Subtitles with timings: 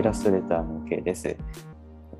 [0.00, 1.36] イラストレーターの K です。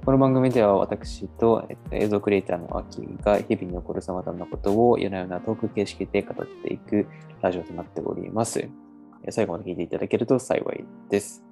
[0.04, 7.06] この番組では私と、えっと、映像クリエイターのアキが日々に起こる様々なことを夜な夜なトーク形式で語っていく
[7.40, 8.68] ラジオとなっております。
[9.24, 11.42] え最後まで聞いていただけると幸いです。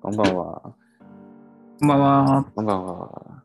[0.00, 0.74] こんばんは。
[1.78, 2.46] こんばんは。
[2.54, 3.42] こんばんは。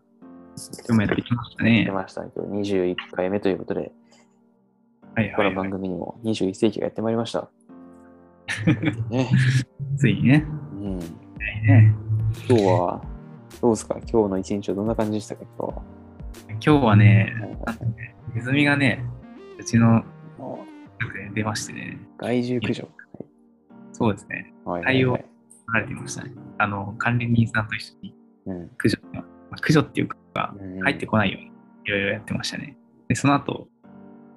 [0.56, 1.92] 今日もやってきました出ね。
[1.92, 2.24] ました。
[2.24, 3.92] 今日21回目ということで、
[5.16, 5.72] はいはい、この番はい。
[5.72, 7.50] 組にも21世紀がやってまいりました。
[9.12, 9.30] ね。
[9.98, 10.46] ついにね。
[10.76, 11.19] うん。
[11.62, 11.94] ね
[12.48, 13.02] 今日は、
[13.62, 13.96] どうですか？
[14.12, 15.44] 今日の一日はどんな感じでしたか？
[15.58, 15.84] 今日は。
[16.48, 17.34] 今日はね、
[18.34, 19.04] ネズミがね、
[19.60, 20.04] うちの
[21.34, 22.88] 出ましてね、害獣駆除。
[23.92, 25.22] そうですね、はいはいはい。
[25.22, 25.30] 取
[25.74, 26.34] られていましたね。
[26.58, 29.20] あの、管理人さんと一緒にうん駆除、ま
[29.52, 31.48] あ駆除っていうか、うん入ってこないように
[31.86, 32.78] いろいろやってましたね。
[33.08, 33.68] で、その後、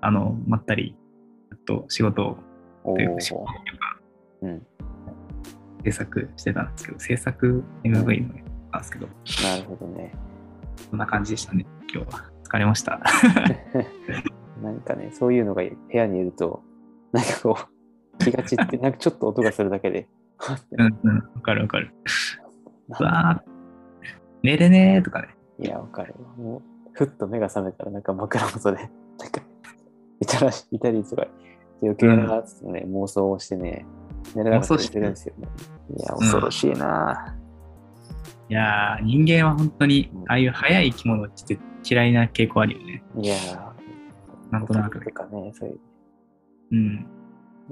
[0.00, 0.96] あの、まったり、
[1.52, 2.38] あと仕事を、
[2.84, 4.00] おというか仕事ーというか、
[4.42, 4.66] うん。
[5.84, 9.06] 制作してたんですけど、制作 MV のやつなんですけど、
[9.48, 10.12] なるほどね。
[10.90, 12.32] そんな感じでしたね、今日は。
[12.44, 13.00] 疲れました。
[14.62, 16.62] なんかね、そういうのが部屋にいると、
[17.12, 20.08] なんかこう、気が散って、 なんかちょっと音がするだけで、
[20.72, 21.92] うんうん、わかるわかる。
[22.88, 23.50] わー
[24.42, 25.28] 寝れねーとかね。
[25.60, 26.34] いや、わかるわ。
[26.36, 28.88] もう、ふっと目が覚めたら、なんか枕元で、なん
[29.30, 29.40] か、
[30.20, 31.26] いたらしいたりとか、
[31.80, 33.86] 余計な、つってね、妄想をしてね、
[34.34, 35.48] 寝れなかったりするんですよね。
[35.96, 37.36] いや、恐ろしいな、
[38.48, 43.02] いやー、人間は本当にうん、ああいう早い生き物って嫌いな傾向あるよね。
[43.16, 43.36] いや
[44.50, 45.78] なんとなくとかね、そういう、
[46.72, 47.06] うん。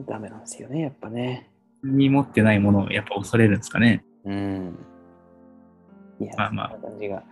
[0.06, 1.50] ダメなんですよね、やっぱね。
[1.84, 4.04] に持ってないものをやっぱ恐れるんですかね。
[4.24, 4.78] うん。
[6.20, 7.24] いや、まあまあそんな感じが。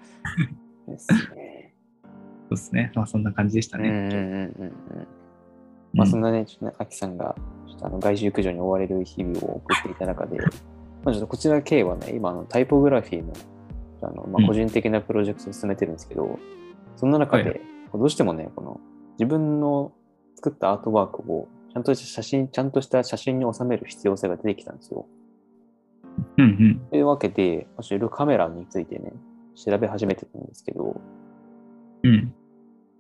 [0.87, 1.75] ですね。
[2.05, 2.93] そうですね。
[2.95, 4.15] まあそんな感じでしたうんうんね。
[4.15, 4.73] うんうんうん。
[5.95, 7.35] まあそんなね、ちょっとね、アキさんが、
[7.69, 10.39] ちょっとあの害獣駆除に追われる日々を送っていた中で、
[11.05, 13.33] まあちょっとこちら K はね、今あのタイポグラフィーの
[14.03, 16.39] あの、まあ、うん個人的なプロジェクトを進めてるんですけど、
[16.97, 18.81] そんな中で、はいどうしてもね、この
[19.19, 19.93] 自分の
[20.37, 25.07] 作ったアートワークをちゃんとした写真、ちゃんとした写真に収める必要性が出てきたんですよ。
[26.37, 26.81] うんうん。
[26.91, 29.13] というわけで、いろいろカメラについてね、
[29.55, 31.01] 調べ始めてたんですけど、
[32.03, 32.15] うん。
[32.15, 32.25] やっ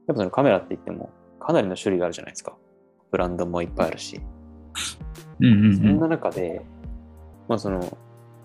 [0.08, 2.56] ぱそのカメラって言ってもかなりの種類があるじゃないですか。
[3.10, 4.16] ブランドもいっぱいあるし。
[4.16, 4.37] うん
[5.40, 5.76] うんうん。
[5.76, 6.62] そんな中で、
[7.48, 7.98] まあその、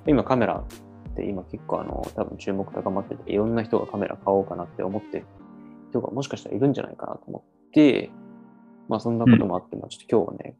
[0.05, 5.25] 今カメラって今結構あの、多分注目高まってて、いろんな人がカメラ買おうかなって思ってる
[5.91, 8.09] 人がもしかしたらいるんじゃないかなと思って、
[8.89, 10.55] まあそんなこともあって、まあちょっと今日はね、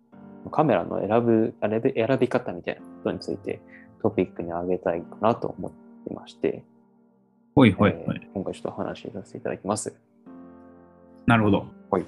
[0.52, 3.62] カメラの選ぶ、選び選び方みたいなことについて
[4.02, 5.72] トピックに挙げたいかなと思っ
[6.06, 6.64] ていまして、
[7.56, 8.20] ほいほいほい。
[8.22, 9.96] えー今回ちょっとお話しさせていただきます。
[11.26, 11.66] なるほど。
[11.92, 12.06] はい。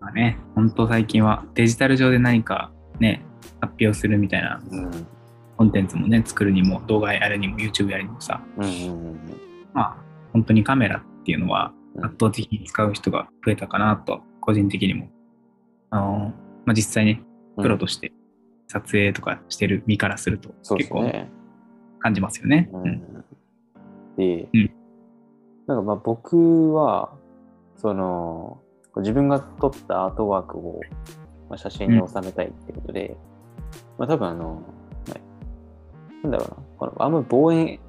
[0.00, 3.22] まあね、本当最近はデジタル上で何かね、
[3.60, 5.06] 発表するみたいなうん。
[5.56, 8.40] コンテンツもね、作るにも、動画やるにも、YouTube やるにもさ、
[9.74, 9.96] まあ、
[10.32, 15.08] 本当にカメラっていうのはうん圧倒的に使う人が増えたかなと、個人的にも。
[15.90, 16.32] あの、
[16.64, 17.22] まあ、実際ね、
[17.56, 17.62] うん。
[17.64, 18.12] プロとして
[18.68, 21.10] 撮影とかしてる身からすると、結構。
[22.00, 22.70] 感じますよね。
[22.72, 23.24] ううんん
[24.16, 24.70] で、うん
[25.66, 27.12] なんかまあ僕は、
[27.76, 28.60] その、
[28.96, 30.80] 自分が撮ったアートワークを、
[31.48, 33.16] まあ、写真に収めたいってことで、
[33.98, 34.62] まあ多分あの、
[35.08, 35.18] まあ
[36.22, 37.80] なんだろうな、このあんま望遠、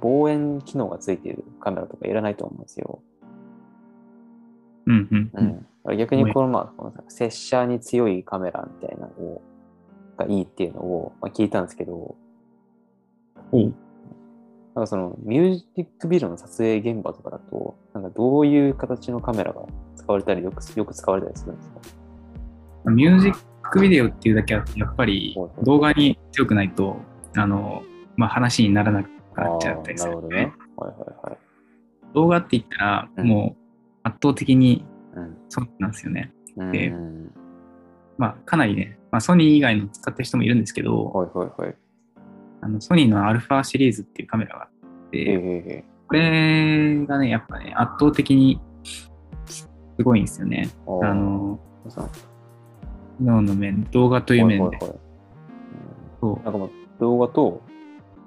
[0.00, 3.00] 望遠機能がついているカメラとかいらないと思うんですよ。
[4.86, 5.94] うんうんううん。
[5.94, 9.42] ん、逆にこのまあこの拙者に強いカメラみたいなのを
[10.16, 12.16] がいいっていうのを、まあ、聞いたんですけど、
[13.52, 13.72] おう。
[14.74, 19.62] なんかそのミュージックビデオの撮影現場とかだと、なんかどういう形のカメラが
[19.96, 21.80] 使われたりよくよく使われたりするんですか？
[22.90, 23.34] ミュージッ
[23.70, 26.96] クビデオっていうだけは、やっぱり動画に強くないと、
[27.36, 27.82] あの、
[28.16, 30.52] まあ、話にならなくなっちゃったりするあーなるほどね。
[30.76, 31.38] はいはいはい。
[32.14, 33.62] 動画って言ったら、うんもう
[34.04, 36.32] 圧倒的にうんそうなんですよね。
[36.56, 36.92] うんで
[38.16, 41.74] まあ、かなりね、まあ、ソニー以外の使ってる人もいるんですけど、はいはいはい。
[42.60, 44.70] あのソニーの α シリーズっていうカメラがあっ
[45.12, 48.60] えて、えこれがね、やっぱね、圧倒的に
[49.46, 49.68] す
[50.02, 50.68] ごいんですよね。
[50.86, 51.60] ーあの、
[53.18, 54.64] そう機能の面、動画という面で。
[54.64, 54.98] はいはいはい
[56.20, 57.62] そううんなんかもう動画と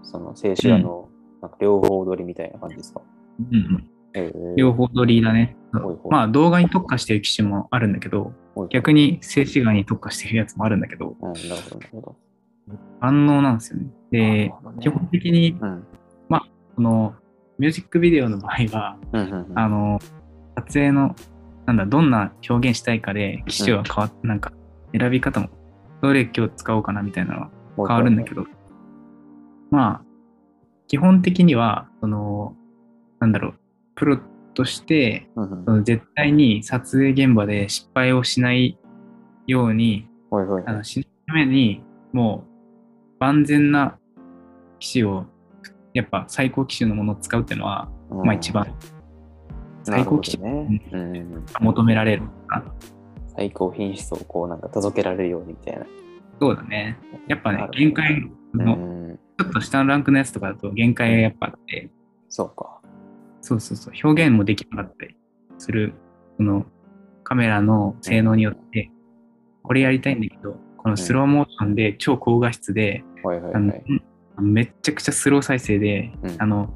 [0.02, 1.10] その静止画の
[1.42, 3.02] なんか両方撮りみたいな感じですか、
[3.38, 5.58] うんうんええ両方撮りだね。
[5.74, 12.16] いはいまあ動画に特化してる機種もあるんだけど、はい逆に静止画に特化してるやつもあるんだけど、うん、なるほどなるほど。
[13.02, 13.88] 万能なんですよね。
[14.12, 15.86] でね基本的にうん。
[16.76, 17.14] この
[17.60, 20.00] ミュージックビデオの場合は、うんうんうんあの、
[20.56, 21.16] 撮影の、
[21.66, 24.52] なんだ、どんな表現したいかで、機種は変わっ、なんか、
[24.98, 25.50] 選び方も、
[26.02, 28.46] どれ今日使おうかなみたいなのは変わるんだけど、
[29.70, 30.06] まあ、
[30.88, 32.56] 基本的には、その、
[33.20, 33.54] なんだろう、
[33.96, 34.20] プロ
[34.54, 38.78] として、その絶対に撮影現場で失敗をしない
[39.48, 40.10] ように、
[40.66, 42.52] あのしないために、もう
[43.20, 43.98] 万全な
[44.80, 45.26] 機種を、
[45.94, 48.26] やっぱ最高機種のものを使うっていうのは、うん。
[48.26, 48.68] まあ一番。
[49.84, 50.82] 最高機種なるほどね。
[50.92, 51.46] うんうん。
[51.62, 52.74] 求められるのかな。
[53.36, 55.86] 最高品質をこうなんか届けられるようにみたいな。
[56.40, 56.98] そうだね。
[57.28, 59.20] やっぱね限界うの、ん。
[59.38, 61.90] ちょっと下のランクのやつとかだと限界がやっぱあって、
[62.30, 62.82] そうか。
[63.42, 65.16] そうそうそう、表現もできなかったり
[65.58, 65.94] する、
[66.38, 66.66] その
[67.24, 68.92] カメラの性能によって、
[69.64, 73.04] これやりたいんだけど、このスローモーションで超高画質で。
[74.40, 76.74] めっちゃくちゃスロー再生で、うんあの、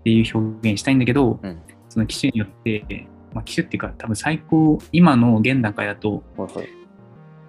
[0.00, 6.22] っていう表現したいんだけど、うんその機種によって、まあ、機種っていうか、多分最高、今の現段階だと。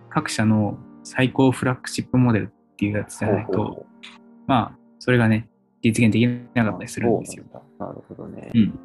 [0.10, 3.86] 各社の最高フラッグシップモデルっていうやつじゃないと、
[4.48, 5.48] まあ、それがね、
[5.82, 7.46] 実現できなかったりするんですよ。
[7.80, 8.58] なるほどねう。
[8.58, 8.80] ん。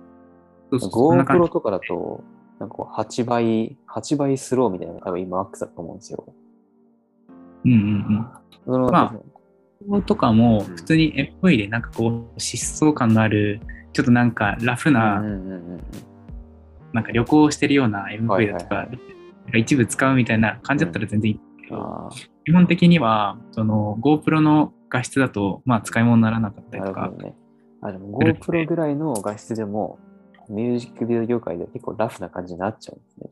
[0.70, 1.50] そうそうそんな感 GoPro じ。
[1.50, 2.22] とかだと、
[2.60, 6.24] なんかこう8倍、8倍スローみたいなのが多分今マックスだと思うんですよ。
[7.64, 8.26] うんうんうん。
[8.64, 13.60] そのまこことかも普通に MV でなんかこう疾走感のある
[13.92, 15.22] ちょっとなんかラフうんな、
[16.92, 18.86] なんか旅行してるような MV だとか、はい
[19.52, 22.10] は一部使うみたいな感じだったら全然いいけど、あ
[22.44, 27.10] 基本的にはその GoPro の画質だとまあ使い物にならなかったあ、りとか。
[27.22, 27.34] ね。
[27.80, 29.98] あ、でも GoPro ぐらいの画質でも、
[30.48, 33.30] ミュージックビデオ業界では結構ラフな感じになっちゃうんですね。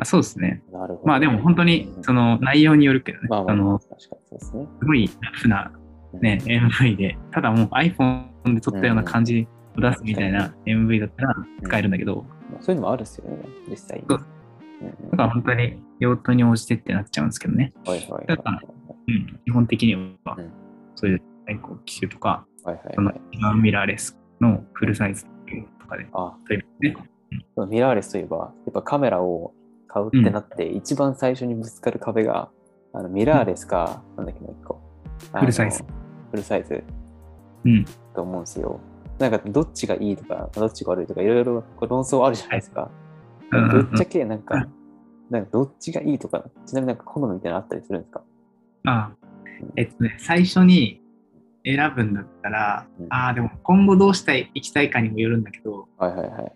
[0.00, 0.62] あそうですね。
[0.72, 1.06] なるほど。
[1.06, 4.66] まあでも本当にその内容によるけどね、まあの確かにそうですね。
[4.80, 5.72] すごいラフな、
[6.20, 7.18] ね、MV で。
[7.32, 13.38] ただもう iPhone で撮ったような感じを出すみたいな MV だったら使えるんだけど、まあそういうのもあるっすよね、
[13.68, 14.04] 実際に。
[14.08, 14.26] そう
[14.80, 17.72] うんうんだから本当に用途に応じてってなっちゃうんですけどね。
[17.84, 18.60] はいはいはいだから
[19.08, 19.94] うん、基本的に
[20.24, 20.52] はうん、
[20.94, 23.20] そういう最高機種とか、はいはいそのはい。
[23.32, 25.24] 一番ミラーレスのフルサイズ
[25.80, 26.96] とかで、あ、そういうね。
[27.68, 29.52] ミラーレスといえば、やっぱカメラを
[29.86, 32.50] 買うってなって、一番最初にぶつかる壁が、
[32.92, 34.80] あのミラーレスか、なんだっけ、もう一個。
[35.38, 35.82] フルサイズ。
[36.30, 36.84] フルサイズ
[37.64, 37.84] うん。
[38.14, 38.80] と思うんですよ。
[39.18, 42.90] なんか、どっちがいいとか、どっちが悪いとか、いろいろ論争あるじゃないですか。
[43.50, 44.68] ぶっちゃけ、なんかうん、
[45.30, 48.22] なんかどっちがいいとか、ちなみになんか好みみたいなのあったりするんですか？
[48.84, 49.12] あ
[49.76, 51.02] えっとね、最初に
[51.64, 56.52] 選ぶんだったら、うんああ、でも今後どうしたい、行きたいかにもよるんだけど、はいはいはい。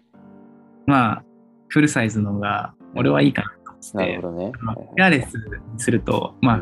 [0.87, 1.25] まあ、
[1.69, 4.53] フルサイズのが、俺はいいかなと思っててなるほ、どね。
[4.61, 6.56] まあラーレスにすると、まあ、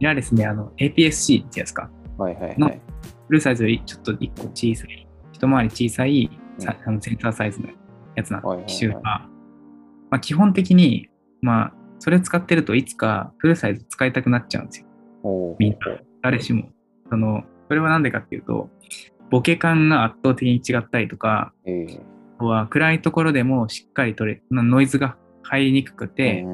[0.00, 2.80] ミラーレスであの APS-C ってやつか、はいはいのはい。
[3.26, 5.03] フルサイズよりちょっと1個小さい、
[5.44, 6.30] 一回り小さい、
[6.66, 7.68] あのセンサーサイズの
[8.16, 9.28] やつなはいはいはい機種が、ま
[10.12, 11.08] あ、基本的に、
[11.42, 14.86] まあ、それ使ってるといつかフルサイズ使いたくなっちゃうんですよ。
[15.58, 15.78] みんな
[16.22, 16.68] 誰しも。
[17.10, 18.70] その、それはなんでかっていうと、
[19.30, 26.44] ボケ感が圧倒的に違ったりとか、あとは暗いところでもしっかり取れ、ノイズが入りにくくて、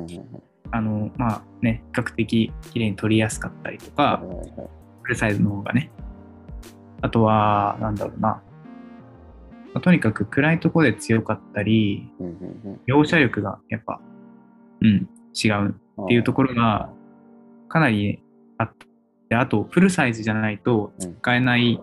[0.71, 4.23] あの、まあね、比較的綺麗に撮りやすかったりとか、
[5.03, 5.91] フルサイズの方がね。
[7.03, 8.43] あとは、なんだろうな。
[9.73, 14.01] まあとにかく暗いところで強かったり、うんうん描写力がやっぱ、
[14.81, 16.91] うん、違ううんっていうところが
[17.69, 18.23] かなり
[18.59, 18.73] あっ
[19.29, 21.81] て、あとフルサイズじゃないとうん使えない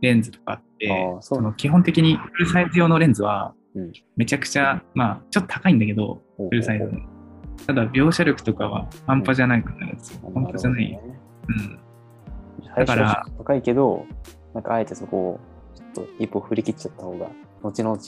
[0.00, 0.86] レンズとかあって、
[1.18, 7.18] うその基本的にフルサイズ用のレンズはうんめちゃくちゃ、まあちょっと高いんだけど、フルサイズの。
[7.66, 10.30] ただ描写力とかは半端じゃないくなるんですよ。
[10.34, 11.00] 半端じゃない。
[11.48, 11.80] うん。
[12.76, 14.06] だからは高いけど、
[14.54, 15.40] なんかあえてそこを
[15.78, 17.30] ちょっと一歩振り切っちゃった方が、
[17.62, 17.98] 後々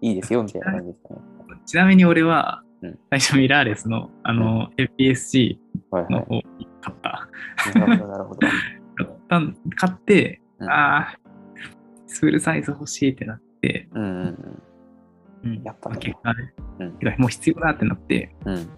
[0.00, 1.20] いいですよみたいな感じですかね。
[1.66, 5.58] ちなみに俺はうん最初ミラーレスのあの APS-C。
[5.92, 6.42] の方を
[6.80, 7.28] 買った。
[7.78, 8.40] なるほど。
[8.40, 11.18] 買ったん買って、うんああ、
[12.08, 14.62] フルサイズ欲しいってなって、うんうん
[15.44, 18.54] うんやっぱね結果ね、もう必要だってなって、うん。
[18.54, 18.68] うん。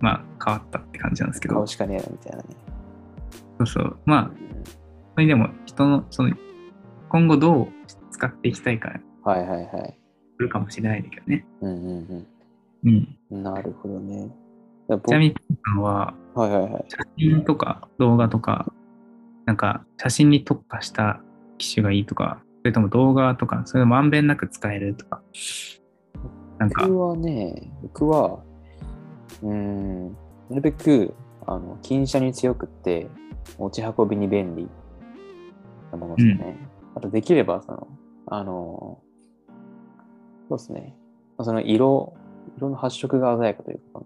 [0.00, 2.44] まあ変わったって感じなんですけど買う、しかねえなみたいなね。
[3.58, 4.64] そうそう、まあ、うん
[5.14, 6.32] それでも人の、その、
[7.08, 7.68] 今後どう
[8.10, 9.64] 使っていきたいかにはいはいはい。
[9.64, 9.94] よ
[10.38, 11.46] るかもしれないけどね。
[11.60, 12.26] うんうん
[12.84, 13.06] うん。
[13.30, 13.42] うん。
[13.42, 14.30] なるほどね。
[14.88, 15.34] だちなみに、
[15.66, 16.84] さんははいはいはい。
[16.88, 18.72] 写真とか動画とか、
[19.46, 21.20] なんか写真に特化した
[21.58, 25.22] 機種がいいとか、それとも動画とか、それまんべんなく使えるとか、
[26.58, 28.40] なんか、僕はね、僕は、
[29.42, 30.12] うーん、
[30.48, 31.14] なるべく、
[31.46, 33.08] あの、近車に強くって、
[33.58, 34.68] 持ち運びに便利
[35.90, 36.56] なものですね。
[36.94, 37.88] あと、できれば、その、
[38.26, 39.00] あの、
[40.48, 40.94] そうですね。
[41.36, 42.14] まあその色、
[42.56, 44.02] 色の発色が鮮やかというか、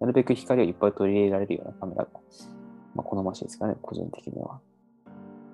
[0.00, 2.10] なるべく光をいっぱい取り入れられるようなカメラが、
[2.94, 4.60] まあ、好ましいですかね、個人的には。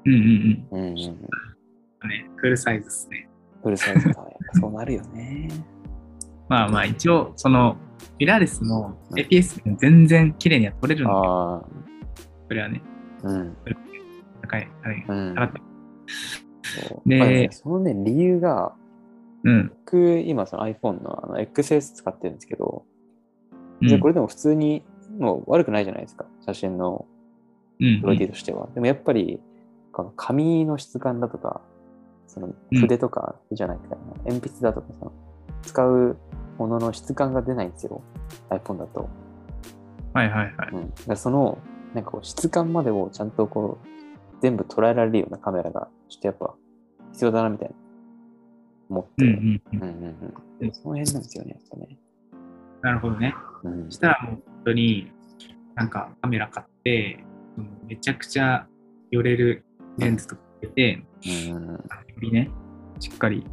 [0.06, 0.20] うんうん
[0.72, 0.88] うんうんうん。
[0.88, 0.94] うん。
[0.94, 3.28] ね、フルサイズですね。
[3.62, 4.20] フルサイズか。
[4.22, 5.48] やっぱそうなるよね。
[6.48, 7.76] まあまあ一応、その、
[8.18, 11.64] ミラーレスの APS 全然綺麗には撮れるんだけど、ああ、
[12.48, 12.82] それはね、
[13.22, 13.56] うん。
[14.40, 15.04] 高い、高い。
[15.08, 15.34] うん。
[15.34, 15.52] 払っ
[17.06, 18.74] でまあねそのね、理由が、
[19.44, 19.72] うん。
[19.84, 22.84] 僕、今その iPhone のあの XS 使ってるんですけど、
[23.80, 23.88] うん。
[23.88, 24.82] でこれでも普通に
[25.18, 27.06] もう悪くないじゃないですか、写真の
[27.80, 28.68] うんクオリティとしては。
[28.74, 29.40] でもやっぱり、
[29.92, 31.60] この紙の質感だとか、
[32.26, 35.12] その筆とかじゃないかな、鉛筆だとかその
[35.62, 36.16] 使う
[36.58, 38.02] ものの質感が出ないんですよ、
[38.50, 39.08] iPhone だと。
[40.12, 40.68] はいはいはい。
[40.72, 41.58] うん、だその、
[41.94, 43.88] なんかこう質感までをちゃんとこう、
[44.40, 46.54] 全部捉えられるようなカメラが、ちょっとやっぱ
[47.12, 47.74] 必要だなみたいな
[48.90, 49.24] 思って。
[49.24, 49.82] うんうん
[50.60, 50.72] うん。
[50.72, 51.98] その辺なんですよね、やっぱね。
[52.82, 53.34] なるほどね。
[53.64, 55.12] うんそしたらもう本当に
[55.74, 57.24] なんかカメラ買って、
[57.56, 58.66] うんめちゃくちゃ
[59.10, 59.64] 寄れる
[59.98, 61.04] レンズとか入れて、
[61.50, 61.74] うんうんうん。
[61.74, 61.80] よ
[62.20, 62.50] りね、
[63.00, 63.44] しっかり。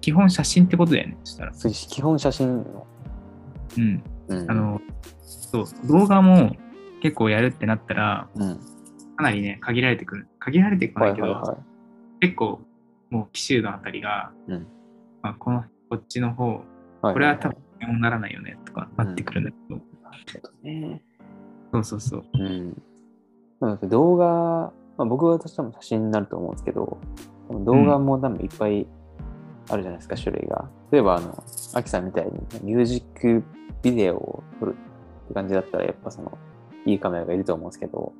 [0.00, 1.52] 基本写真ってことだよね、そしたら。
[1.52, 2.86] 基本写真の。
[3.78, 4.02] うん。
[4.28, 4.80] うん、あ、の、
[5.22, 6.56] そう、動画も
[7.02, 8.58] 結構やるってなったら、うん。
[9.16, 10.28] かなりね、限られてくる。
[10.44, 11.56] 限られてこないけど、はいはいはい。
[12.20, 12.60] 結構
[13.10, 14.66] もう機種のあたりが、うん
[15.22, 16.56] まあ、このこっちの方、
[17.00, 21.02] はいこれは多分基本ならないよねとかなってくるんだけど、なるほどね。
[21.72, 22.24] そうそうそう。
[22.32, 22.82] うん。
[23.60, 26.98] なんか動画、まあ、僕はとしても写真になると思うんですけど、
[27.50, 28.86] 動画も多分いっぱい
[29.68, 30.68] あるじゃないですか、種類が。
[30.90, 32.32] 例えば、あの、アキさんみたいに
[32.62, 33.42] ミュージック
[33.82, 34.76] ビデオを撮る
[35.24, 36.38] って感じだったら、やっぱその、
[36.86, 38.12] いいカメラがいると思うんですけど、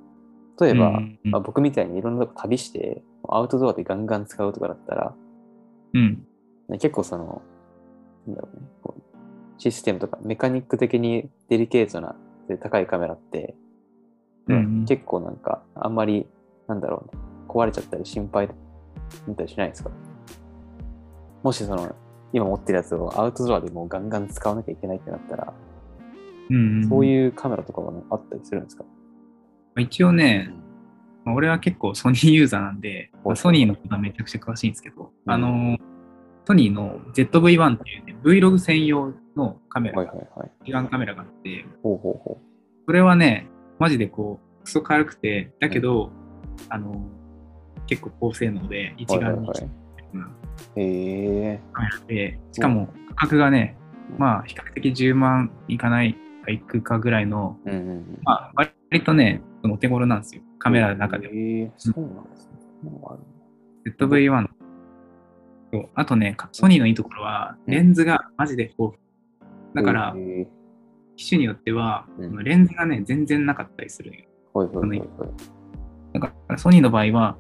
[0.61, 5.15] 例えば、うんうんまあ、僕みたいにいろんなとこ旅して、アウトドアでガンガン使うとかだったら、
[5.95, 6.27] うん。
[6.69, 7.43] ね結構その、
[8.27, 9.03] なんだろうね、こう
[9.61, 12.17] システムとかメカニック的にデリケートな
[12.49, 13.55] で高いカメラって、
[14.49, 16.27] うんうん結構なんかあんまり、
[16.69, 18.55] なんだろうね、壊れちゃったり心配だ
[19.33, 19.91] ったりしないですか？
[21.43, 21.95] もしその、
[22.33, 25.55] 今持ってるやつをアウトドアでもうガンガン使わなきゃいけないってなったら、
[26.51, 27.07] うん、そうう。
[27.07, 28.85] いうカメラとかは、ね、あったりするんですか？
[29.83, 30.51] 一応ね、
[31.25, 35.33] まあ俺は結構ソニーユーザーなんで、まあソニーのことはめちゃくちゃ詳しいんですけど、うん。
[35.33, 35.79] あの、
[36.47, 40.51] ソニーの ZV-1 っていうね、Vlog 専用のカメラ、はいはいはい。
[40.65, 42.39] 一眼カメラがあって、ほうほうほ
[42.87, 46.11] それはね、マジでこう、クソ軽くて、だけど、
[46.69, 47.07] あの、
[47.87, 49.03] 結構高性能で、う。
[49.03, 49.85] 一眼にはいはい
[50.77, 51.61] へえ。
[51.73, 53.77] カメラで、しかも価格がね、
[54.19, 56.15] まあ比較的10万いかない
[56.45, 58.19] かいくかぐらいの、うんうんうん。
[58.23, 58.73] まあ割
[59.05, 59.43] とね、
[59.73, 60.43] お手頃なんですよ。
[60.59, 61.35] カメラの中でも。
[61.35, 62.59] へえそうなんですね。
[62.83, 63.19] そんなの
[63.87, 64.49] ZV-1。
[65.73, 68.99] そうあとね、ソニーのいいところは、レンズがマジで豊富。
[69.75, 70.49] だからへ、え
[71.17, 74.25] 機種によっては、うんレンズがね、全然なかったりするんよ。
[74.53, 75.09] はいはいはいはい。
[76.13, 77.37] だから、ソニーの場合は、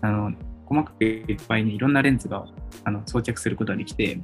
[0.00, 0.32] あの、
[0.66, 2.46] 細かくいっぱいにいろんなレンズが
[2.84, 4.20] あの装着することができて。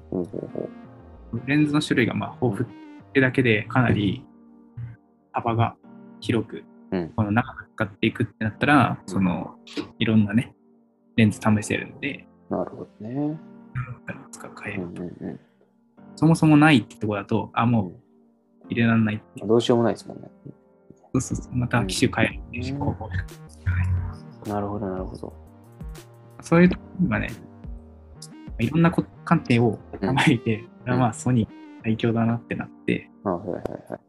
[1.46, 4.24] レンズの種類がまあ豊富ってだけでかなり
[5.32, 5.76] 幅が
[6.20, 6.69] 広く、うん
[7.16, 9.56] この中使っていくってなったら、その
[9.98, 10.54] いろんなね、
[11.16, 13.38] レンズ試せるんで、なるほどね。
[14.62, 15.40] 変えるうんうんうん。
[16.16, 19.46] そもそもないってとこだと、あ、もう入れられないって。
[19.46, 20.30] どうしようもないですもんね。
[21.12, 21.54] そうそうそう。
[21.54, 22.80] また機種変えるっていううん。
[22.80, 23.08] 方法
[24.46, 25.32] なるほど、なるほど。
[26.40, 27.28] そういうところがね、
[28.58, 29.80] いろんなこ観点を考
[30.28, 31.50] えて、これはまあソニー
[31.84, 34.00] 最強だなってなって、あはいはいはい。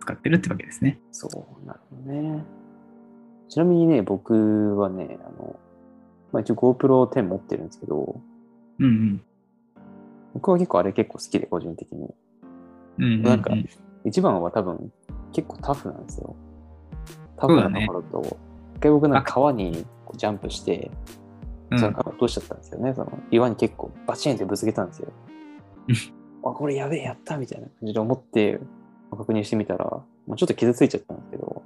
[0.00, 0.98] 使ってるってわけですね。
[1.12, 1.28] そ
[1.62, 2.44] う、なるね。
[3.48, 5.56] ちなみにね、僕はね、あの、
[6.32, 8.20] まあ、一応 GoPro 10持ってるんですけど、
[8.78, 9.22] うんうん。
[10.34, 12.14] 僕は結構あれ結構好きで、個人的に。
[12.98, 13.52] うんうんうん、なんか
[14.04, 14.92] 一番は多分
[15.32, 16.34] 結構タフなんですよ。
[17.36, 18.36] タフなところと、
[18.76, 20.90] 一回僕なんか川にこうジャンプして、
[21.70, 22.94] うんその落としちゃったんですよね。
[22.94, 25.08] その岩に結構バチンってぶつけたんですよ
[25.88, 25.94] うん。
[26.50, 28.58] あ、これやべえ、やったみたいな感じで思って
[29.16, 29.84] 確認してみたら、
[30.26, 31.62] まあ、ちょっと傷ついちゃったんですけど、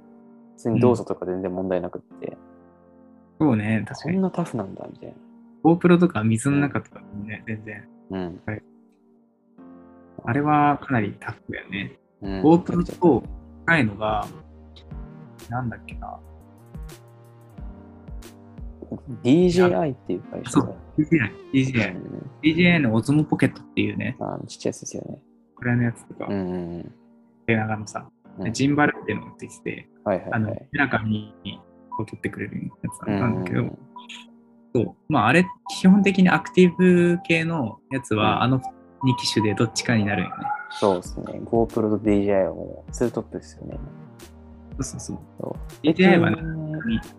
[0.55, 2.37] 普通に動作とか全然問題なくって、
[3.39, 4.15] そうね、確かに。
[4.15, 5.15] そんなタフなんだみたいな。
[5.63, 7.87] GoPro とか水の中とかもね、全然。
[8.11, 8.41] うん。
[10.25, 11.97] あれはかなりタフだよね。
[12.21, 13.23] うん、GoPro と
[13.65, 14.27] 近いのが、
[15.49, 16.19] なんだっけな。
[19.23, 21.95] DJI っていう会社そう DJI、DJI。
[21.95, 25.19] うん、DJI の Osmo Pocket っていうね、あのちっちゃいやつですよね。
[25.55, 26.93] これのやつとか、うんうん
[27.47, 27.55] うん。
[27.55, 28.07] 手長のさ、
[28.39, 31.33] うんジンバルっていうのがついてて、はいはいあのはい。、背中に
[31.95, 33.77] こう撮ってくれるやつうんなんだけど、
[34.73, 34.95] そう。
[35.07, 35.45] まあ、あれ、
[35.79, 38.61] 基本的にアクティブ系のやつは、うんあの
[39.03, 40.35] 2機種でどっちかになるよね。
[40.71, 41.41] そうですね。
[41.43, 43.77] GoPro と DJI はもうツートップですよね。
[44.79, 45.17] そうそうそう。
[45.41, 46.37] そう DJI はね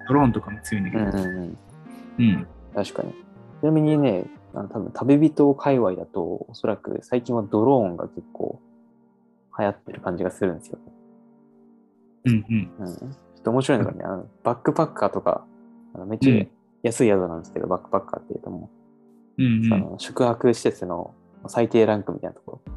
[0.08, 1.04] ドローンとかも強いんだけど。
[1.04, 1.58] うんうんうん。
[2.18, 2.46] うん。
[2.74, 3.12] 確かに。
[3.12, 8.60] ちなみにね、あの多分旅人界隈だと、おそらく最近はドローンが結構
[9.58, 10.78] 流行ってる感じがするんですよ。
[12.24, 12.44] うん
[12.78, 12.86] うん。
[12.86, 12.96] うん。
[12.96, 15.46] ちょっと面白いのがね、あのバックパッカーとか、
[15.94, 16.48] あのめっちゃうん
[16.82, 18.70] 安い宿なんですけど、バックパッカーっていうとも
[19.38, 21.14] うんう、その宿泊施設の
[21.46, 22.74] 最低ランクみたいなところ、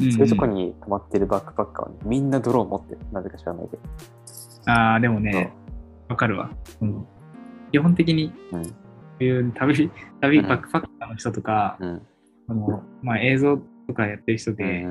[0.00, 0.12] うん。
[0.12, 3.00] そういうとこに泊まってるバックパッカーは、ね、みんなドローン持ってる。
[3.12, 3.82] なぜか知らないけど。
[4.66, 5.52] ああ、でもね、
[6.08, 6.50] わかるわ。
[6.80, 7.06] うん
[7.72, 9.52] 基本的に、うん。
[9.52, 12.02] 旅、旅うんバックパッカーの人とか、うん。
[12.48, 13.58] あのまあ、映像
[13.92, 14.86] とかやってる人うんで、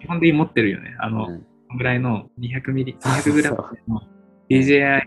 [0.00, 0.96] 基本的に持ってるよね。
[0.98, 1.46] あの、うん
[1.76, 3.56] ぐらいの200ミリ、そう200グラム
[3.88, 4.00] の
[4.48, 5.02] DJI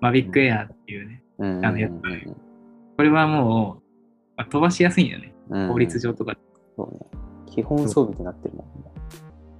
[0.00, 1.92] Mavic Air っていうね、うんあのやつ
[2.96, 3.82] これはもう、
[4.36, 5.34] まあ、飛ばしやすいんだよね。
[5.50, 6.34] うん法律上とか。
[6.74, 7.00] そうね。
[7.46, 8.90] 基本装備になってるもんね。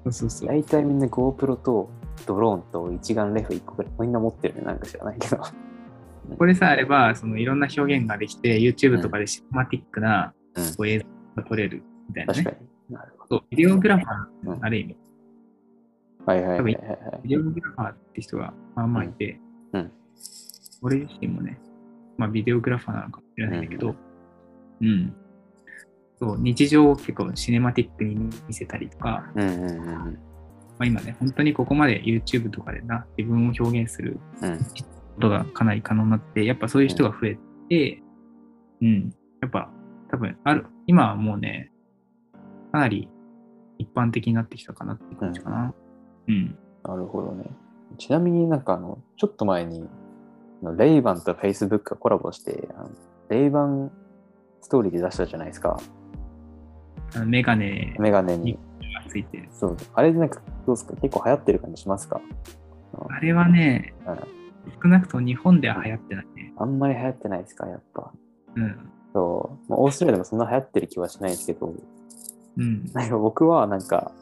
[0.05, 0.49] そうそうそう。
[0.49, 1.91] 大体みんな GoPro と
[2.27, 4.63] ドローンと一眼レフ1個ぐらいみんな持ってるね。
[4.63, 5.43] なんか知らないけど。
[6.39, 11.05] これさえあれば、そのいろんな表現ができて、YouTube とかでシネマティックな映像
[11.37, 12.45] が撮れるみたいなね。
[12.45, 12.80] 確かに。
[12.91, 14.97] なるほそう、ビデオグラファー、うんある意味。
[16.27, 16.33] ど。
[16.33, 16.77] はいはいはい。
[17.23, 19.41] ビデオグラファーって人がまあまあいて、
[19.73, 19.93] うんうん
[20.83, 21.61] 俺自身もね、
[22.17, 23.95] まあビデオグラファーなのかもしれないんだけど、
[24.81, 25.15] うん。
[26.19, 28.15] そう、日常を結構シネマティックに
[28.49, 30.15] 見せたりとか、うんうんうんま
[30.81, 34.53] あ、今ね、本当にここまで YouTube とかでな、自分を表現するうん。
[34.53, 34.59] うん。
[34.59, 34.65] こ
[35.21, 38.03] とがかなり可能になって、やっぱそういう人が増えて、
[38.81, 39.71] うん、やっぱ
[40.11, 41.70] 多分ある、今はもうね、
[42.73, 43.09] かなり
[43.79, 45.75] 一般的になってきたかなって感じかな。
[46.29, 46.59] うん。
[46.85, 47.45] なるほどね。
[47.99, 49.89] ちなみになんかあの、ちょっと前に、
[50.63, 52.91] あのレイバンと Facebook がコラボして、あの
[53.29, 53.91] レイバン
[54.61, 55.81] ストーリーで出したじゃないですか。
[57.15, 58.55] あのメガネメガネに。
[58.55, 58.59] が
[59.09, 59.49] ついて。
[59.53, 59.77] そう。
[59.95, 60.95] あれなんかどうですか？
[60.97, 62.21] 結構流行ってる感じしますか？
[63.09, 64.19] あれはね、うん
[64.83, 66.53] 少なくとも日本では流行ってないね。
[66.59, 67.67] あんまり流行ってないですか？
[67.67, 68.13] やっぱ。
[68.57, 68.91] うん。
[69.15, 69.71] そう。
[69.71, 71.73] まあ、オーストラリアでもそんな流行ってる気はしないですけど、
[72.57, 72.91] うん。
[72.93, 74.13] なんか僕はなんか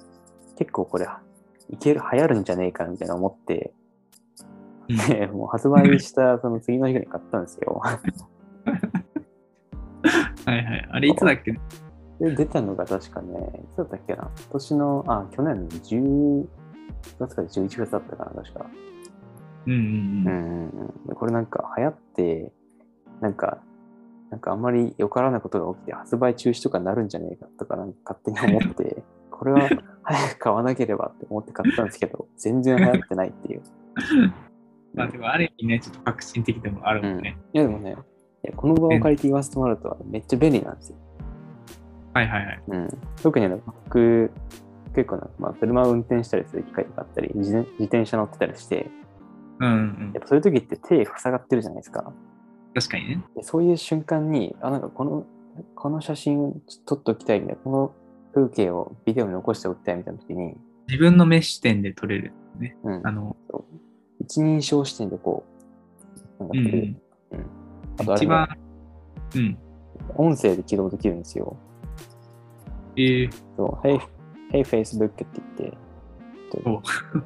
[0.57, 1.07] 結構これ
[1.71, 3.73] いける流行るんじゃねえかみたいな思って、
[4.89, 7.83] うんで もう発売したその次の日に買ったんですよ。
[7.83, 7.99] は
[10.55, 10.89] いはい。
[10.93, 11.53] あれいつだっけ？
[12.21, 14.23] で、出たのが確かね、いつだったっけな？
[14.23, 16.47] 今年の、あ、去年の10
[17.19, 18.67] 月か11月だったかな、確か。
[19.67, 19.77] うんう。
[19.77, 20.69] んうん
[21.09, 21.15] うん。
[21.15, 22.53] これなんか流行って、
[23.21, 23.59] なんか、
[24.31, 29.69] なんかあんまりよからないことが起きて発売中止とかになるんじゃねえかとかなんか勝手に思って、 これは
[30.03, 33.63] 早く買わなければって思って買ったんですけど、全然流行ってないっていう。
[34.95, 37.39] まあでもある意味ね、ちょっと革新的でもあるもんね。
[37.53, 37.97] いやでもね、
[38.57, 40.97] この場を借りて言わせてもらうとめっちゃ便利なんですよ。
[42.15, 42.63] はいはいはい。
[42.69, 42.89] うん、
[43.23, 44.31] 特にね僕、
[44.95, 48.91] 結構な、まあ、車を運転したりする機会があったり、自転自転車乗ってたりして、
[49.61, 50.23] うんうんやっ。
[50.23, 52.13] ぱそういう時って手塞がってるじゃないですか。
[52.75, 53.25] 確かにね。
[53.37, 55.27] でそういう瞬間に、あ、なんかこの、
[55.75, 57.93] この写真撮っておきたいみたいな、この
[58.35, 60.55] 風景をビデオに残しておきたいみたいな時に、
[60.87, 62.77] 自分の目視点で撮れるね。
[62.83, 63.37] うんあ、の、
[64.21, 65.45] 一人称視点でこ
[66.41, 66.97] う、なんか撮れる
[67.33, 67.45] うんうん。
[67.45, 67.47] うん
[68.01, 68.49] あとあ一番、
[69.35, 69.59] うん。
[70.17, 71.57] 音声で起動できるんですよ。
[72.97, 74.01] えー、そう、Hey,
[74.53, 75.27] hey Facebook って
[75.59, 75.79] 言って、
[76.65, 76.81] お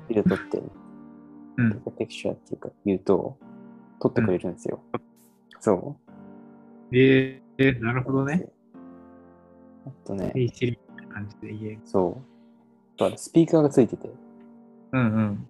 [0.08, 0.62] ビデオ撮って、
[1.58, 1.80] うん。
[1.96, 3.36] テクチャーっていうか言うと、
[4.00, 4.80] 撮ってくれるんですよ。
[5.62, 5.96] そ
[6.92, 8.26] えー、えーなるほどう。
[8.26, 8.48] ね。
[9.86, 11.80] あとね、えー、知る感じで言える。
[11.84, 12.20] そ
[12.98, 13.04] う。
[13.04, 14.10] あとスピーカーがついてて、
[14.90, 15.46] うん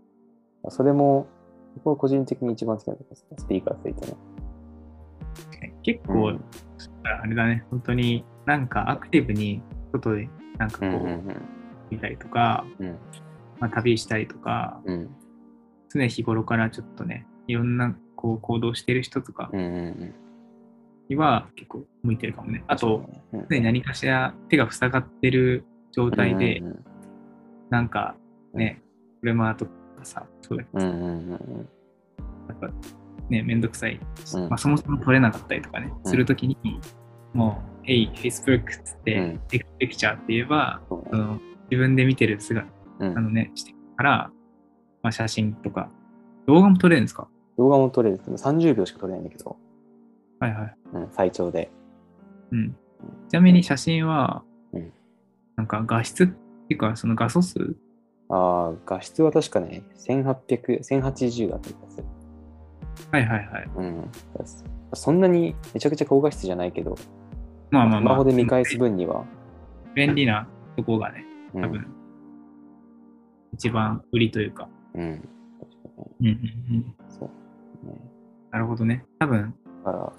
[0.62, 0.68] うん。
[0.68, 1.26] それも、
[1.76, 4.16] 僕は個人的に一番好きなんですスピーカーついてね。
[5.82, 6.44] 結構、うん
[7.04, 11.42] あれだね、本当になんかアクティブに外でなんかこう、うんうん
[11.90, 12.98] 見たりとか、うん
[13.60, 15.10] まあ、旅したりとか、うん
[15.88, 19.50] 常日頃からちょっとね、いろんなこう行動してる人とか
[21.08, 22.62] には結構向いてるかもね。
[22.68, 23.04] あと、、
[23.50, 26.62] 何かしら手が塞がってる状態で、
[27.68, 28.14] なんか
[28.54, 28.80] ね、
[29.20, 29.72] 車とか
[30.04, 31.68] さ、そうだけどうんうんうんうん。
[32.48, 32.68] やっぱ
[33.28, 33.98] ね、めんどくさい、
[34.34, 34.48] うん。
[34.48, 36.10] まあ、そもそも撮れなかったりとかね、うん。
[36.10, 36.56] するときに、
[37.34, 39.40] もう、Hey, Facebook っつって、うん。
[39.48, 42.68] テクテクチャーって言えば、その自分で見てる姿、
[43.00, 43.18] うん。
[43.18, 44.30] あのね、してから、
[45.02, 45.90] まあ、写真とか、
[46.46, 47.28] 動画も撮れるんですか？
[47.62, 48.18] 動画も撮れる。
[48.18, 49.56] でも30秒しか撮れないんだけど、
[50.40, 50.76] はいはい。
[50.94, 51.70] うん、最長で。
[52.50, 52.76] うん。
[53.28, 54.92] ちなみに写真はうん、
[55.56, 56.34] なんか画質って
[56.74, 57.76] いうか、その画素数？
[58.28, 62.04] ああ、画質は確かね、1800、1080だった気がする。
[63.10, 63.70] はいはいはい。
[63.76, 64.10] うん。
[64.94, 66.96] そんなにめちゃくちゃ高画質じゃないけど、
[67.70, 68.14] まあまあまあ。
[68.14, 69.24] スマホで見返す分には、
[69.94, 71.86] 便利なとこがね、うん多分、
[73.52, 74.68] 一番売りというか。
[74.94, 75.02] うん。
[75.02, 75.18] うん
[76.20, 76.28] うんう
[76.78, 76.94] ん。
[77.08, 77.30] そう。
[78.52, 79.04] ね、なるほどね。
[79.18, 80.12] 多分、だから、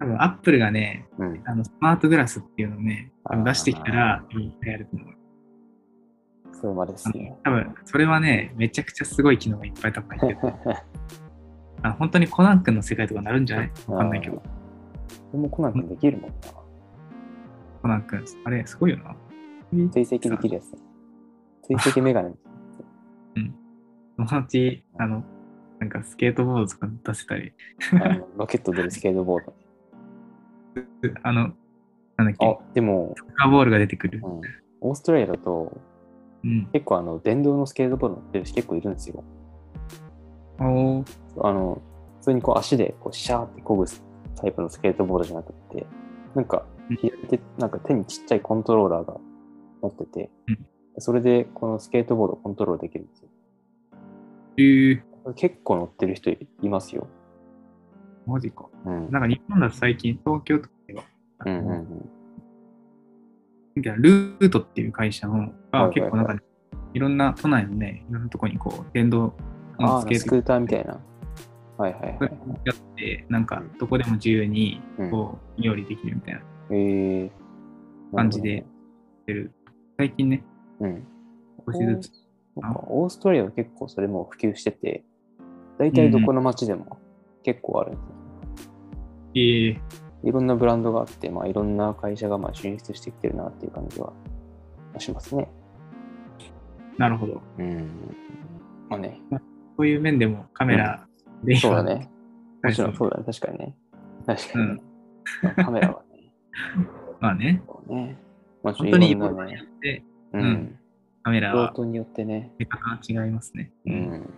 [0.00, 1.42] 多分アップルがね、うん。
[1.44, 3.12] あのスマートグラスっていうのをね、
[3.44, 5.14] 出してきたら、うん流行ると思う。
[6.52, 7.36] それまでですね。
[7.44, 10.52] 多分、それはね、めちゃくちゃすごい機能がいっぱい多分入ってる。
[11.82, 13.72] あ本当にコナン君の世界とかなるんじゃない？
[13.88, 14.42] わかんないけど。
[15.32, 16.36] でもコナン君できるもんな。
[17.82, 19.14] コナン君、あれ、すごいよな。
[19.90, 20.78] 追跡できるやつね。
[21.62, 22.30] 追跡メガネ。
[24.16, 25.24] そ のうち、あの、
[25.84, 27.52] なんかスケートボードとか出せたり、
[27.92, 29.54] あのロケット出るスケートボード。
[31.22, 31.52] あの、
[32.16, 34.22] なんだっけ、あ、でも、サッカーボールが出てくる。
[34.24, 34.40] うん、
[34.80, 35.78] オーストラリアだと
[36.42, 36.68] うん。
[36.72, 39.22] 結構あの電動のスケートボード乗ってる人結構いるんですよ。
[40.58, 41.04] おー
[41.42, 41.82] あの、
[42.20, 43.84] 普通にこう足でこうシャーって漕ぐ
[44.40, 45.86] タイプのスケートボードじゃなくて、
[46.34, 49.18] なんかうん左手、なんか手にちっちゃいコントローラーが
[49.82, 50.66] 持ってて、うん
[50.98, 53.28] それでこのスケートボードをコントロールできるんですよ。
[54.56, 57.08] え結構乗ってる人いますよ。
[58.26, 58.66] マジか。
[58.84, 59.10] うん。
[59.10, 61.02] なんか日本だと最近、東京とかでは、
[61.46, 62.10] うんうんうん。
[63.76, 65.52] ルートっていう会社の
[65.92, 66.36] 結構なんか、
[66.92, 69.34] いろんな都内のね、いろんなとこにこう、電動
[69.78, 71.00] のスケートスクーターみたいな。
[71.76, 72.30] はいはいはい。
[72.64, 77.30] やって、なんかどこでも自由にうんこう、料理できるみたいなえー、
[78.14, 78.64] 感じでやっ
[79.26, 79.52] てる。
[79.98, 80.44] 最近ね、
[80.80, 81.02] なる
[81.66, 82.10] 少しずつ。
[82.56, 85.04] オーストラリアは結構それも普及してて、
[85.78, 86.98] 大体どこの街でも
[87.42, 88.14] 結構あるんですよ。
[89.36, 94.12] えー、いろんなブランドがあって、まあ、いろんな会社がまあ進出してきてるなっていう感じは
[94.98, 95.48] しますね。
[96.98, 97.42] なるほど。
[97.58, 97.88] うん。
[98.88, 99.20] まあね、
[99.76, 101.06] そういう面でもカメラ
[101.42, 101.82] で、そうだ。
[101.82, 102.10] ね。
[102.62, 103.24] もちろんそそうだね。
[103.24, 103.76] 確かにね。
[104.26, 104.70] 確かにね。
[104.70, 104.82] うん
[105.42, 106.32] まあカメラはね。
[107.20, 108.18] まあね、そうね。
[108.62, 109.62] まあ、本当にいいろんなね
[110.32, 110.78] ううんん。
[111.22, 112.52] カメラは用途によってね。
[113.08, 113.72] 違いますね。
[113.86, 114.30] うん。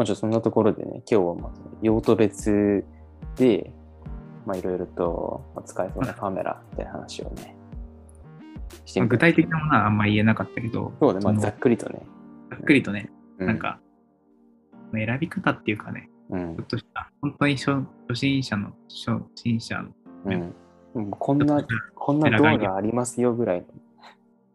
[0.00, 2.86] まあ、ちょっとそんなところでね、今日はまあ用途別
[3.36, 3.70] で、
[4.46, 7.54] まあ、いろいろとまあ使えそうなカメラみたいな話をね、
[8.86, 12.00] してまあみた具体的なものはあんまり言えなかったけど、そうね、まあ、ざっくりとね。
[12.48, 13.10] ざっくりとね、
[13.40, 13.78] うなん、か、
[14.90, 17.72] まあ選び方っていうかね、うんちょっとした、本当に初
[18.08, 19.90] 初心者の、初心者の、
[20.24, 20.54] うん
[20.94, 21.62] うんこんな、
[21.94, 23.66] こんなドアがありますよぐらいの、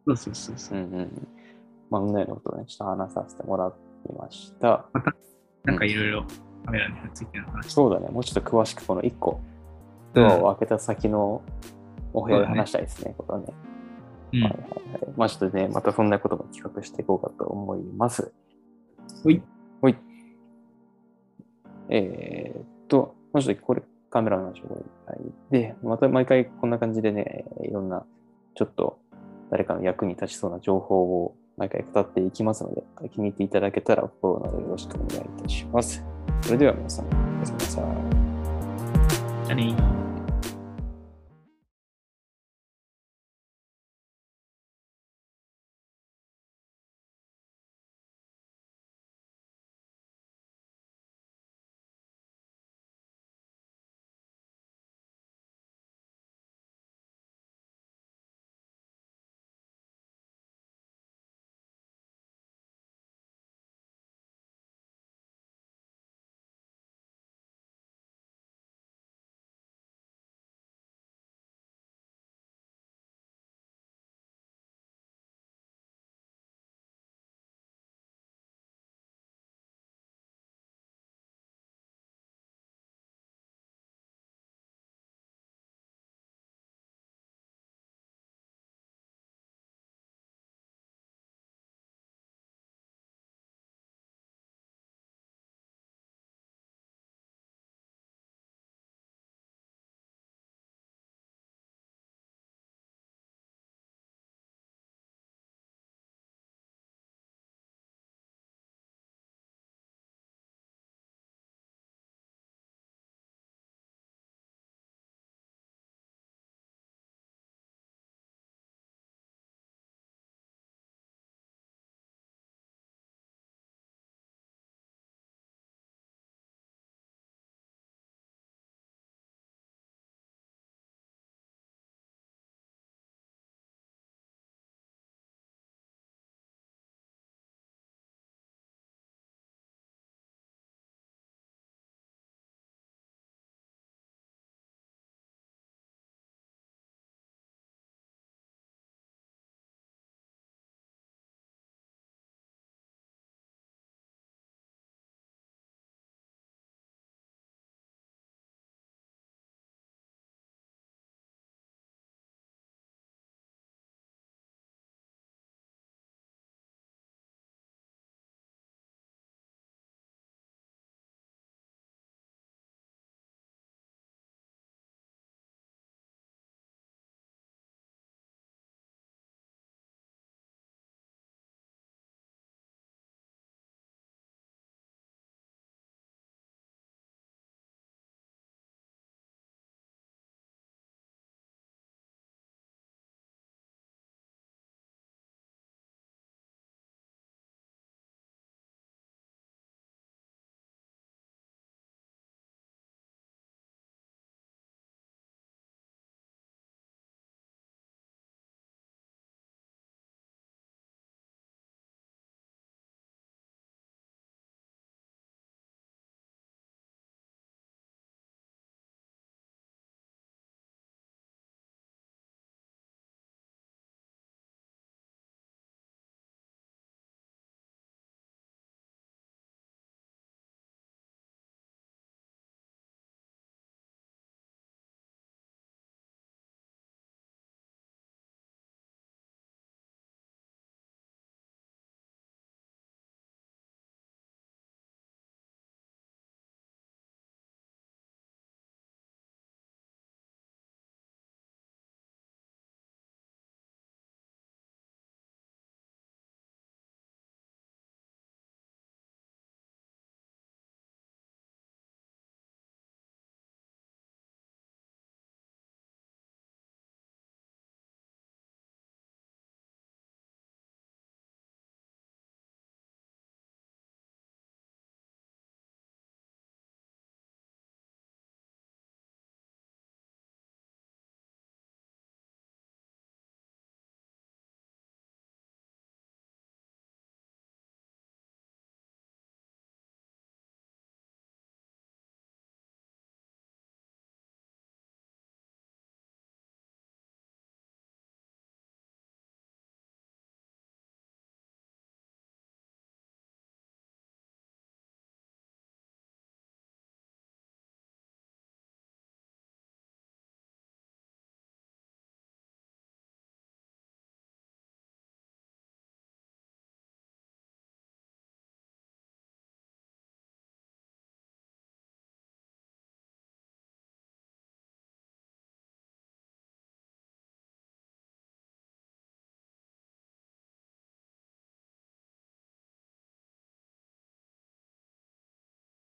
[0.08, 1.28] そうそうそうそううんうん。
[1.92, 3.76] まあ、そんなようなことをね、ちょっと話させてもらっ
[4.08, 4.90] てました。
[5.66, 6.26] なんかいろいろ
[6.66, 7.74] カメラについての話。
[7.74, 9.40] そうだね、もうちょっと詳しくこの1個、
[10.14, 11.42] ドアを開けた先の
[12.14, 13.46] お部屋で話したいですね、これはね。
[14.34, 15.14] うんはいはいはい。
[15.16, 18.34] まあちょっとね、またそんなことも企画していこうかと思います。
[19.24, 19.42] ほい。
[19.82, 19.96] ほい。
[21.90, 24.84] えーっと、まあちょっとこれ、カメラの話を終
[25.52, 28.06] えで、また毎回こんな感じでね、いろんな、
[28.56, 29.00] ちょっと
[29.52, 36.04] 誰かの役に立ちそうな情報を毎回語っていきますので、気に入っていただけたらフォローなどよろしくお願いいたします。
[36.42, 37.84] それでは皆さん、おやすみなさい。
[39.46, 40.05] じゃあね